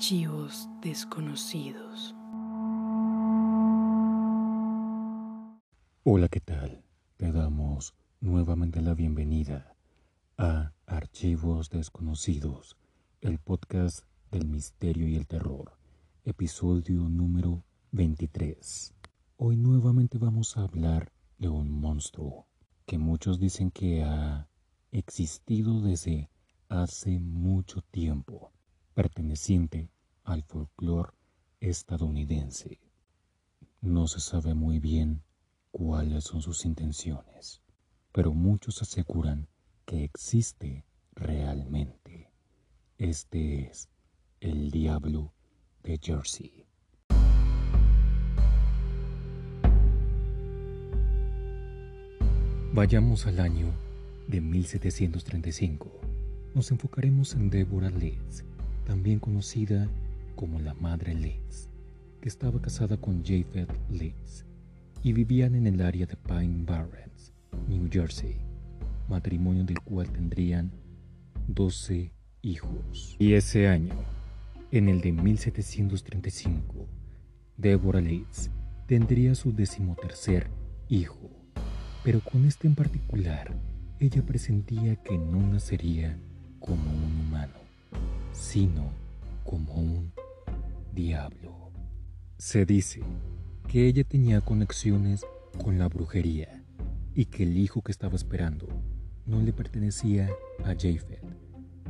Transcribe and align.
Archivos 0.00 0.66
desconocidos. 0.80 2.14
Hola, 6.04 6.30
¿qué 6.30 6.40
tal? 6.40 6.82
Te 7.18 7.30
damos 7.30 7.92
nuevamente 8.18 8.80
la 8.80 8.94
bienvenida 8.94 9.76
a 10.38 10.72
Archivos 10.86 11.68
desconocidos, 11.68 12.78
el 13.20 13.38
podcast 13.38 14.06
del 14.30 14.46
misterio 14.46 15.06
y 15.06 15.16
el 15.16 15.26
terror, 15.26 15.76
episodio 16.24 17.10
número 17.10 17.62
23. 17.92 18.94
Hoy 19.36 19.58
nuevamente 19.58 20.16
vamos 20.16 20.56
a 20.56 20.62
hablar 20.62 21.12
de 21.36 21.50
un 21.50 21.70
monstruo 21.78 22.46
que 22.86 22.96
muchos 22.96 23.38
dicen 23.38 23.70
que 23.70 24.02
ha 24.02 24.48
existido 24.92 25.82
desde 25.82 26.30
hace 26.70 27.20
mucho 27.20 27.82
tiempo 27.82 28.50
perteneciente 29.00 29.88
al 30.24 30.42
folclore 30.42 31.14
estadounidense. 31.58 32.78
No 33.80 34.06
se 34.06 34.20
sabe 34.20 34.52
muy 34.52 34.78
bien 34.78 35.22
cuáles 35.70 36.24
son 36.24 36.42
sus 36.42 36.66
intenciones, 36.66 37.62
pero 38.12 38.34
muchos 38.34 38.82
aseguran 38.82 39.48
que 39.86 40.04
existe 40.04 40.84
realmente. 41.14 42.30
Este 42.98 43.70
es 43.70 43.88
el 44.38 44.70
diablo 44.70 45.32
de 45.82 45.98
Jersey. 45.98 46.66
Vayamos 52.74 53.26
al 53.26 53.40
año 53.40 53.72
de 54.28 54.42
1735. 54.42 55.90
Nos 56.54 56.70
enfocaremos 56.70 57.32
en 57.32 57.48
Deborah 57.48 57.88
Leeds, 57.88 58.44
también 58.90 59.20
conocida 59.20 59.88
como 60.34 60.58
la 60.58 60.74
Madre 60.74 61.14
Leeds, 61.14 61.68
que 62.20 62.28
estaba 62.28 62.60
casada 62.60 62.96
con 62.96 63.22
Japhet 63.22 63.70
Leeds 63.88 64.44
y 65.04 65.12
vivían 65.12 65.54
en 65.54 65.68
el 65.68 65.80
área 65.80 66.06
de 66.06 66.16
Pine 66.16 66.64
Barrens, 66.64 67.32
New 67.68 67.88
Jersey, 67.88 68.34
matrimonio 69.08 69.62
del 69.62 69.78
cual 69.78 70.10
tendrían 70.10 70.72
12 71.46 72.12
hijos. 72.42 73.14
Y 73.20 73.34
ese 73.34 73.68
año, 73.68 73.94
en 74.72 74.88
el 74.88 75.00
de 75.02 75.12
1735, 75.12 76.88
Deborah 77.58 78.00
Leeds 78.00 78.50
tendría 78.88 79.36
su 79.36 79.52
decimotercer 79.52 80.50
hijo, 80.88 81.30
pero 82.02 82.20
con 82.22 82.44
este 82.44 82.66
en 82.66 82.74
particular, 82.74 83.56
ella 84.00 84.26
presentía 84.26 84.96
que 84.96 85.16
no 85.16 85.46
nacería 85.46 86.18
como 86.58 86.90
un 86.90 87.19
sino 88.50 88.90
como 89.44 89.74
un 89.74 90.12
diablo. 90.92 91.70
Se 92.36 92.66
dice 92.66 93.00
que 93.68 93.86
ella 93.86 94.02
tenía 94.02 94.40
conexiones 94.40 95.24
con 95.62 95.78
la 95.78 95.88
brujería 95.88 96.64
y 97.14 97.26
que 97.26 97.44
el 97.44 97.56
hijo 97.56 97.80
que 97.80 97.92
estaba 97.92 98.16
esperando 98.16 98.66
no 99.24 99.40
le 99.40 99.52
pertenecía 99.52 100.28
a 100.64 100.70
Japhet, 100.70 101.22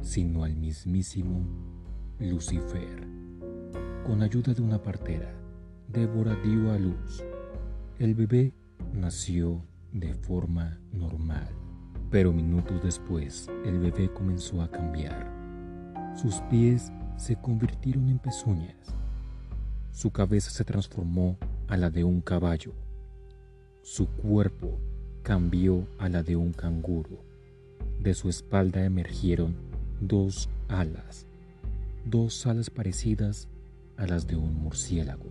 sino 0.03 0.45
al 0.45 0.55
mismísimo 0.55 1.41
Lucifer. 2.19 3.09
Con 4.05 4.23
ayuda 4.23 4.53
de 4.53 4.61
una 4.61 4.83
partera, 4.83 5.33
Débora 5.89 6.35
dio 6.45 6.73
a 6.73 6.79
luz. 6.79 7.25
El 7.99 8.15
bebé 8.15 8.53
nació 8.93 9.65
de 9.93 10.13
forma 10.13 10.79
normal, 10.93 11.49
pero 12.11 12.35
minutos 12.35 12.83
después 12.83 13.49
el 13.65 13.79
bebé 13.79 14.13
comenzó 14.13 14.61
a 14.61 14.71
cambiar 14.71 15.30
sus 16.21 16.43
pies 16.51 16.93
se 17.17 17.37
convirtieron 17.37 18.11
en 18.11 18.19
pezuñas. 18.19 18.77
Su 19.91 20.11
cabeza 20.11 20.51
se 20.51 20.65
transformó 20.65 21.39
a 21.67 21.79
la 21.79 21.89
de 21.89 22.05
un 22.05 22.21
caballo. 22.21 22.75
Su 23.81 24.07
cuerpo 24.07 24.79
cambió 25.23 25.87
a 25.99 26.11
la 26.11 26.23
de 26.23 26.37
un 26.37 26.53
canguro. 26.53 27.25
De 28.01 28.13
su 28.13 28.29
espalda 28.29 28.85
emergieron 28.85 29.57
dos 30.03 30.51
alas, 30.69 31.27
dos 32.05 32.47
alas 32.47 32.69
parecidas 32.69 33.49
a 33.97 34.07
las 34.07 34.27
de 34.27 34.37
un 34.37 34.55
murciélago. 34.63 35.31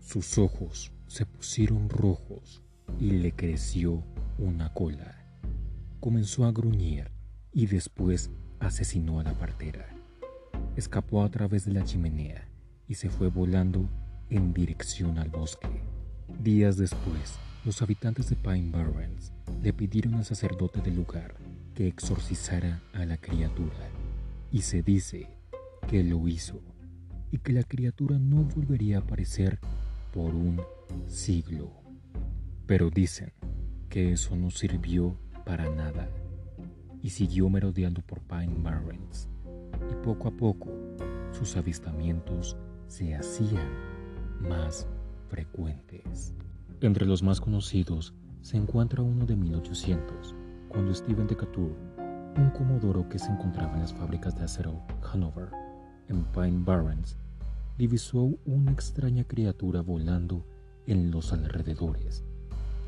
Sus 0.00 0.38
ojos 0.38 0.90
se 1.06 1.24
pusieron 1.24 1.88
rojos 1.88 2.64
y 2.98 3.10
le 3.10 3.30
creció 3.30 4.02
una 4.38 4.74
cola. 4.74 5.24
Comenzó 6.00 6.46
a 6.46 6.52
gruñir 6.52 7.12
y 7.52 7.66
después 7.66 8.30
asesinó 8.60 9.20
a 9.20 9.24
la 9.24 9.34
partera. 9.34 9.86
Escapó 10.76 11.22
a 11.22 11.30
través 11.30 11.64
de 11.64 11.72
la 11.72 11.84
chimenea 11.84 12.48
y 12.86 12.94
se 12.94 13.10
fue 13.10 13.28
volando 13.28 13.88
en 14.30 14.52
dirección 14.52 15.18
al 15.18 15.28
bosque. 15.28 15.82
Días 16.42 16.76
después, 16.76 17.38
los 17.64 17.82
habitantes 17.82 18.30
de 18.30 18.36
Pine 18.36 18.70
Barrens 18.70 19.32
le 19.62 19.72
pidieron 19.72 20.14
al 20.14 20.24
sacerdote 20.24 20.80
del 20.80 20.96
lugar 20.96 21.34
que 21.74 21.86
exorcizara 21.88 22.80
a 22.92 23.04
la 23.04 23.16
criatura 23.16 23.88
y 24.50 24.62
se 24.62 24.82
dice 24.82 25.28
que 25.88 26.02
lo 26.02 26.26
hizo 26.28 26.60
y 27.30 27.38
que 27.38 27.52
la 27.52 27.62
criatura 27.62 28.18
no 28.18 28.42
volvería 28.42 28.98
a 28.98 29.00
aparecer 29.00 29.58
por 30.12 30.34
un 30.34 30.60
siglo. 31.06 31.70
Pero 32.66 32.90
dicen 32.90 33.32
que 33.88 34.12
eso 34.12 34.36
no 34.36 34.50
sirvió 34.50 35.16
para 35.44 35.68
nada 35.70 36.08
y 37.02 37.10
siguió 37.10 37.48
merodeando 37.48 38.02
por 38.02 38.20
Pine 38.20 38.56
Barrens, 38.58 39.28
y 39.90 40.04
poco 40.04 40.28
a 40.28 40.30
poco 40.30 40.70
sus 41.32 41.56
avistamientos 41.56 42.56
se 42.86 43.14
hacían 43.14 43.68
más 44.40 44.86
frecuentes. 45.28 46.34
Entre 46.80 47.06
los 47.06 47.22
más 47.22 47.40
conocidos 47.40 48.14
se 48.40 48.56
encuentra 48.56 49.02
uno 49.02 49.26
de 49.26 49.36
1800, 49.36 50.34
cuando 50.68 50.94
Stephen 50.94 51.26
Decatur, 51.26 51.72
un 52.36 52.50
comodoro 52.50 53.08
que 53.08 53.18
se 53.18 53.30
encontraba 53.30 53.74
en 53.74 53.80
las 53.80 53.92
fábricas 53.92 54.36
de 54.36 54.44
acero 54.44 54.82
Hanover, 55.12 55.50
en 56.08 56.24
Pine 56.24 56.64
Barrens, 56.64 57.18
divisó 57.76 58.30
una 58.44 58.72
extraña 58.72 59.24
criatura 59.24 59.82
volando 59.82 60.44
en 60.86 61.10
los 61.10 61.32
alrededores. 61.32 62.24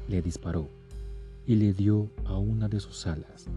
Le 0.08 0.22
disparó 0.22 0.68
y 1.50 1.56
le 1.56 1.72
dio 1.72 2.08
a 2.26 2.38
una 2.38 2.68
de 2.68 2.78
sus 2.78 3.08
alas, 3.08 3.48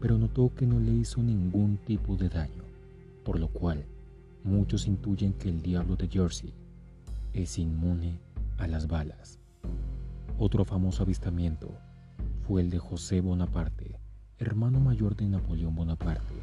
pero 0.00 0.18
notó 0.18 0.52
que 0.52 0.66
no 0.66 0.80
le 0.80 0.90
hizo 0.90 1.22
ningún 1.22 1.76
tipo 1.76 2.16
de 2.16 2.28
daño, 2.28 2.64
por 3.22 3.38
lo 3.38 3.46
cual 3.46 3.86
muchos 4.42 4.88
intuyen 4.88 5.32
que 5.32 5.48
el 5.48 5.62
diablo 5.62 5.94
de 5.94 6.08
Jersey 6.08 6.52
es 7.34 7.56
inmune 7.56 8.18
a 8.58 8.66
las 8.66 8.88
balas. 8.88 9.38
Otro 10.40 10.64
famoso 10.64 11.04
avistamiento 11.04 11.72
fue 12.40 12.62
el 12.62 12.68
de 12.68 12.80
José 12.80 13.20
Bonaparte, 13.20 13.96
hermano 14.40 14.80
mayor 14.80 15.14
de 15.14 15.28
Napoleón 15.28 15.76
Bonaparte, 15.76 16.42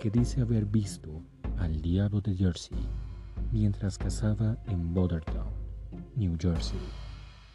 que 0.00 0.10
dice 0.10 0.40
haber 0.40 0.64
visto 0.64 1.22
al 1.58 1.80
diablo 1.80 2.20
de 2.20 2.34
Jersey 2.34 2.78
mientras 3.52 3.98
cazaba 3.98 4.58
en 4.66 4.94
Bordertown, 4.94 5.52
New 6.16 6.36
Jersey. 6.40 6.80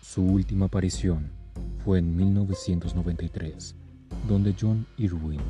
Su 0.01 0.23
última 0.23 0.67
aparición 0.67 1.38
fue 1.83 1.99
en 1.99 2.15
1993 2.15 3.75
donde 4.27 4.55
John 4.59 4.85
Irwin, 4.97 5.41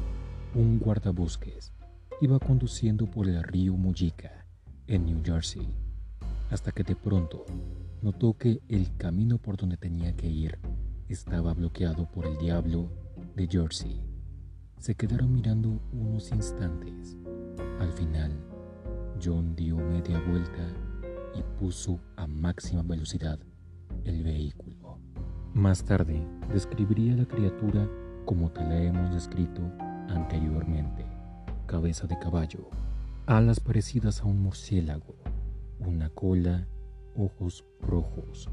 un 0.56 0.80
guardabosques, 0.80 1.72
iba 2.22 2.40
conduciendo 2.40 3.06
por 3.06 3.28
el 3.28 3.42
río 3.44 3.76
Mojica, 3.76 4.46
en 4.88 5.06
New 5.06 5.22
Jersey, 5.24 5.68
hasta 6.50 6.72
que 6.72 6.84
de 6.84 6.96
pronto 6.96 7.46
notó 8.02 8.38
que 8.38 8.62
el 8.68 8.96
camino 8.98 9.38
por 9.38 9.58
donde 9.58 9.78
tenía 9.78 10.16
que 10.16 10.28
ir 10.28 10.58
estaba 11.08 11.54
bloqueado 11.54 12.10
por 12.10 12.26
el 12.26 12.38
diablo 12.38 12.90
de 13.36 13.48
Jersey. 13.48 14.02
Se 14.80 14.96
quedaron 14.96 15.34
mirando 15.34 15.82
unos 15.92 16.32
instantes. 16.32 17.18
Al 17.80 17.92
final, 17.92 18.32
John 19.24 19.56
dio 19.56 19.78
media 19.78 20.20
vuelta 20.22 20.66
y 21.36 21.44
puso 21.60 22.00
a 22.16 22.28
máxima 22.28 22.82
velocidad 22.84 23.40
el 24.06 24.24
vehículo. 24.24 24.89
Más 25.60 25.84
tarde, 25.84 26.22
describiría 26.54 27.14
a 27.14 27.18
la 27.18 27.26
criatura 27.26 27.86
como 28.24 28.50
te 28.50 28.62
la 28.62 28.82
hemos 28.82 29.14
descrito 29.14 29.62
anteriormente. 30.08 31.04
Cabeza 31.66 32.08
de 32.08 32.18
caballo, 32.18 32.70
alas 33.26 33.60
parecidas 33.60 34.22
a 34.22 34.26
un 34.26 34.42
murciélago, 34.42 35.18
una 35.80 36.10
cola, 36.12 36.66
ojos 37.18 37.66
rojos, 37.82 38.48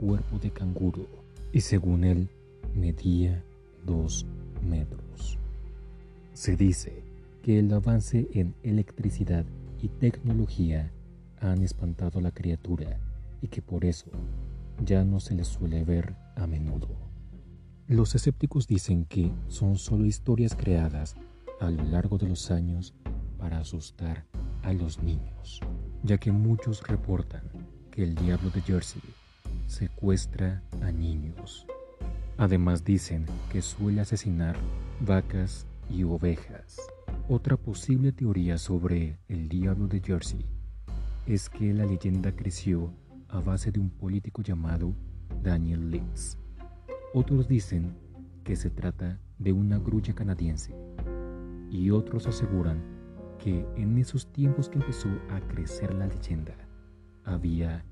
cuerpo 0.00 0.40
de 0.40 0.50
canguro 0.50 1.06
y 1.52 1.60
según 1.60 2.02
él 2.02 2.28
medía 2.74 3.40
dos 3.86 4.26
metros. 4.60 5.38
Se 6.32 6.56
dice 6.56 7.04
que 7.44 7.60
el 7.60 7.72
avance 7.72 8.26
en 8.32 8.56
electricidad 8.64 9.44
y 9.80 9.90
tecnología 9.90 10.90
han 11.40 11.62
espantado 11.62 12.18
a 12.18 12.22
la 12.22 12.32
criatura 12.32 12.98
y 13.42 13.46
que 13.46 13.62
por 13.62 13.84
eso 13.84 14.10
ya 14.88 15.04
no 15.04 15.20
se 15.20 15.34
le 15.34 15.44
suele 15.44 15.84
ver 15.84 16.16
a 16.34 16.46
menudo. 16.46 16.88
Los 17.88 18.14
escépticos 18.14 18.66
dicen 18.66 19.04
que 19.04 19.30
son 19.48 19.76
solo 19.76 20.06
historias 20.06 20.54
creadas 20.54 21.14
a 21.60 21.70
lo 21.70 21.82
largo 21.84 22.16
de 22.16 22.26
los 22.26 22.50
años 22.50 22.94
para 23.36 23.58
asustar 23.58 24.24
a 24.62 24.72
los 24.72 25.02
niños, 25.02 25.60
ya 26.02 26.16
que 26.16 26.32
muchos 26.32 26.82
reportan 26.88 27.42
que 27.90 28.02
el 28.02 28.14
diablo 28.14 28.48
de 28.48 28.62
Jersey 28.62 29.02
secuestra 29.66 30.62
a 30.80 30.90
niños. 30.90 31.66
Además 32.38 32.82
dicen 32.82 33.26
que 33.52 33.60
suele 33.60 34.00
asesinar 34.00 34.56
vacas 35.00 35.66
y 35.90 36.04
ovejas. 36.04 36.78
Otra 37.28 37.58
posible 37.58 38.12
teoría 38.12 38.56
sobre 38.56 39.18
el 39.28 39.50
diablo 39.50 39.86
de 39.86 40.00
Jersey 40.00 40.46
es 41.26 41.50
que 41.50 41.74
la 41.74 41.84
leyenda 41.84 42.32
creció 42.34 42.90
a 43.28 43.40
base 43.40 43.70
de 43.70 43.80
un 43.80 43.90
político 43.90 44.42
llamado 44.42 44.94
Daniel 45.42 45.90
Leeds. 45.90 46.38
Otros 47.14 47.48
dicen 47.48 47.94
que 48.44 48.56
se 48.56 48.70
trata 48.70 49.18
de 49.38 49.52
una 49.52 49.78
grulla 49.78 50.14
canadiense 50.14 50.74
y 51.70 51.90
otros 51.90 52.26
aseguran 52.26 52.82
que 53.38 53.66
en 53.76 53.98
esos 53.98 54.32
tiempos 54.32 54.68
que 54.68 54.78
empezó 54.78 55.08
a 55.30 55.40
crecer 55.40 55.94
la 55.94 56.06
leyenda 56.06 56.54
había 57.24 57.84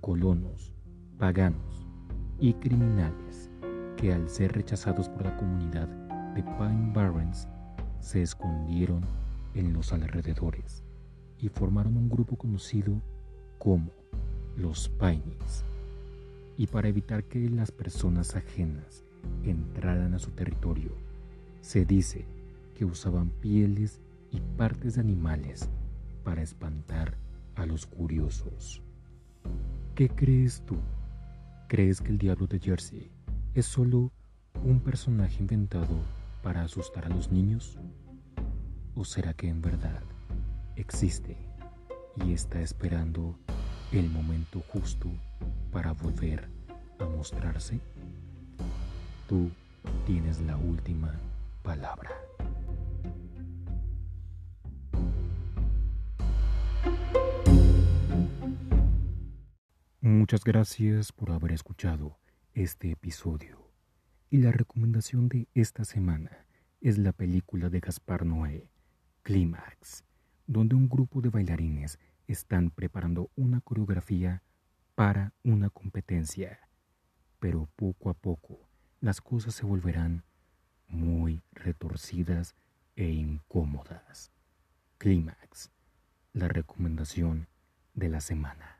colonos, 0.00 0.74
paganos 1.18 1.86
y 2.38 2.52
criminales 2.54 3.50
que 3.96 4.12
al 4.12 4.28
ser 4.28 4.52
rechazados 4.52 5.08
por 5.08 5.24
la 5.24 5.36
comunidad 5.36 5.88
de 6.34 6.42
Pine 6.42 6.92
Barrens 6.94 7.48
se 8.00 8.22
escondieron 8.22 9.04
en 9.54 9.72
los 9.72 9.92
alrededores 9.92 10.82
y 11.38 11.48
formaron 11.48 11.96
un 11.96 12.08
grupo 12.08 12.36
conocido 12.36 13.00
como 13.58 13.90
los 14.56 14.88
Pines. 14.88 15.64
Y 16.56 16.66
para 16.66 16.88
evitar 16.88 17.24
que 17.24 17.48
las 17.48 17.70
personas 17.70 18.36
ajenas 18.36 19.04
entraran 19.44 20.14
a 20.14 20.18
su 20.18 20.30
territorio, 20.30 20.92
se 21.60 21.84
dice 21.84 22.26
que 22.76 22.84
usaban 22.84 23.30
pieles 23.30 24.00
y 24.30 24.40
partes 24.56 24.94
de 24.94 25.00
animales 25.00 25.68
para 26.24 26.42
espantar 26.42 27.16
a 27.54 27.66
los 27.66 27.86
curiosos. 27.86 28.82
¿Qué 29.94 30.08
crees 30.08 30.62
tú? 30.66 30.76
¿Crees 31.68 32.00
que 32.00 32.08
el 32.08 32.18
diablo 32.18 32.46
de 32.46 32.58
Jersey 32.58 33.10
es 33.54 33.66
solo 33.66 34.10
un 34.64 34.80
personaje 34.80 35.38
inventado 35.40 35.96
para 36.42 36.62
asustar 36.62 37.06
a 37.06 37.08
los 37.08 37.30
niños? 37.30 37.78
¿O 38.94 39.04
será 39.04 39.34
que 39.34 39.48
en 39.48 39.62
verdad 39.62 40.02
existe 40.76 41.36
y 42.24 42.32
está 42.32 42.60
esperando 42.60 43.38
el 43.92 44.08
momento 44.08 44.62
justo 44.68 45.10
para 45.70 45.92
volver 45.92 46.48
a 46.98 47.04
mostrarse? 47.04 47.78
Tú 49.28 49.50
tienes 50.06 50.40
la 50.40 50.56
última 50.56 51.14
palabra. 51.62 52.10
Muchas 60.00 60.42
gracias 60.44 61.12
por 61.12 61.30
haber 61.30 61.52
escuchado 61.52 62.18
este 62.54 62.90
episodio. 62.92 63.70
Y 64.30 64.38
la 64.38 64.52
recomendación 64.52 65.28
de 65.28 65.48
esta 65.54 65.84
semana 65.84 66.46
es 66.80 66.96
la 66.96 67.12
película 67.12 67.68
de 67.68 67.80
Gaspar 67.80 68.24
Noé, 68.24 68.70
Clímax, 69.22 70.04
donde 70.46 70.74
un 70.74 70.88
grupo 70.88 71.20
de 71.20 71.28
bailarines 71.28 71.98
están 72.32 72.70
preparando 72.70 73.30
una 73.36 73.60
coreografía 73.60 74.42
para 74.94 75.32
una 75.42 75.70
competencia. 75.70 76.58
Pero 77.38 77.68
poco 77.76 78.10
a 78.10 78.14
poco 78.14 78.68
las 79.00 79.20
cosas 79.20 79.54
se 79.54 79.66
volverán 79.66 80.24
muy 80.88 81.42
retorcidas 81.52 82.54
e 82.96 83.10
incómodas. 83.10 84.30
Clímax, 84.98 85.70
la 86.32 86.48
recomendación 86.48 87.48
de 87.94 88.08
la 88.08 88.20
semana. 88.20 88.78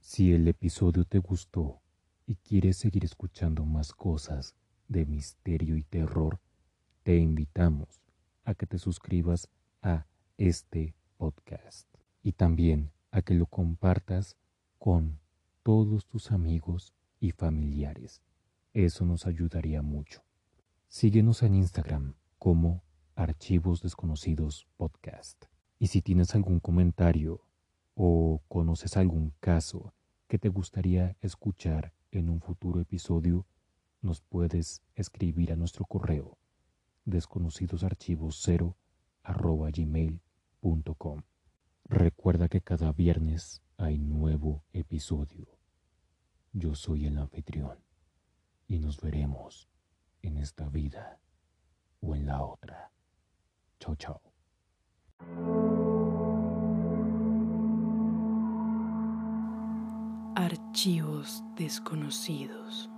Si 0.00 0.32
el 0.32 0.48
episodio 0.48 1.04
te 1.04 1.18
gustó 1.18 1.80
y 2.26 2.36
quieres 2.36 2.78
seguir 2.78 3.04
escuchando 3.04 3.64
más 3.64 3.92
cosas 3.92 4.54
de 4.88 5.04
misterio 5.04 5.76
y 5.76 5.82
terror, 5.82 6.40
te 7.02 7.16
invitamos 7.16 8.00
a 8.44 8.54
que 8.54 8.66
te 8.66 8.78
suscribas 8.78 9.48
a 9.82 10.06
este 10.38 10.94
podcast 11.18 11.99
y 12.22 12.32
también 12.32 12.92
a 13.10 13.22
que 13.22 13.34
lo 13.34 13.46
compartas 13.46 14.36
con 14.78 15.18
todos 15.62 16.06
tus 16.06 16.30
amigos 16.30 16.94
y 17.18 17.32
familiares. 17.32 18.22
Eso 18.72 19.04
nos 19.04 19.26
ayudaría 19.26 19.82
mucho. 19.82 20.22
Síguenos 20.88 21.42
en 21.42 21.54
Instagram 21.54 22.14
como 22.38 22.82
Archivos 23.14 23.82
Desconocidos 23.82 24.66
Podcast. 24.76 25.44
Y 25.78 25.88
si 25.88 26.02
tienes 26.02 26.34
algún 26.34 26.60
comentario 26.60 27.42
o 27.94 28.42
conoces 28.48 28.96
algún 28.96 29.32
caso 29.40 29.92
que 30.28 30.38
te 30.38 30.48
gustaría 30.48 31.16
escuchar 31.20 31.92
en 32.10 32.28
un 32.28 32.40
futuro 32.40 32.80
episodio, 32.80 33.46
nos 34.02 34.22
puedes 34.22 34.82
escribir 34.94 35.52
a 35.52 35.56
nuestro 35.56 35.84
correo 35.84 36.38
desconocidosarchivos0 37.04 38.74
gmail.com. 39.72 41.22
Recuerda 41.90 42.46
que 42.46 42.60
cada 42.60 42.92
viernes 42.92 43.64
hay 43.76 43.98
nuevo 43.98 44.62
episodio. 44.72 45.58
Yo 46.52 46.76
soy 46.76 47.06
el 47.06 47.18
anfitrión 47.18 47.80
y 48.68 48.78
nos 48.78 49.00
veremos 49.00 49.68
en 50.22 50.36
esta 50.36 50.68
vida 50.68 51.18
o 52.00 52.14
en 52.14 52.26
la 52.26 52.44
otra. 52.44 52.92
Chao, 53.80 53.96
chao. 53.96 54.22
Archivos 60.36 61.42
desconocidos. 61.56 62.88